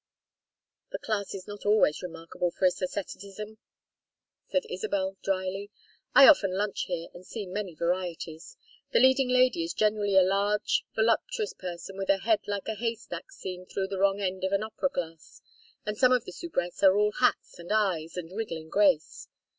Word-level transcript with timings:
"The 0.91 0.97
class 0.97 1.35
is 1.35 1.47
not 1.47 1.63
always 1.63 2.01
remarkable 2.01 2.49
for 2.49 2.65
its 2.65 2.81
asceticism," 2.81 3.59
said 4.49 4.63
Isabel, 4.67 5.15
dryly. 5.21 5.69
"I 6.15 6.27
often 6.27 6.55
lunch 6.57 6.85
here, 6.87 7.09
and 7.13 7.23
see 7.23 7.45
many 7.45 7.75
varieties. 7.75 8.57
The 8.93 8.99
leading 8.99 9.29
lady 9.29 9.63
is 9.63 9.75
generally 9.75 10.15
a 10.17 10.23
large 10.23 10.83
voluptuous 10.95 11.53
person 11.53 11.97
with 11.97 12.09
a 12.09 12.17
head 12.17 12.39
like 12.47 12.67
a 12.67 12.73
hay 12.73 12.95
stack 12.95 13.31
seen 13.31 13.67
through 13.67 13.89
the 13.89 13.99
wrong 13.99 14.19
end 14.19 14.43
of 14.43 14.53
an 14.53 14.63
opera 14.63 14.89
glass, 14.89 15.39
and 15.85 15.95
some 15.95 16.11
of 16.11 16.25
the 16.25 16.31
soubrettes 16.31 16.81
are 16.81 16.95
all 16.97 17.11
hats 17.19 17.59
and 17.59 17.71
eyes 17.71 18.17
and 18.17 18.31
wriggling 18.35 18.69
grace. 18.69 19.27